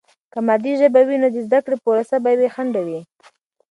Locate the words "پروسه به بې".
1.83-2.49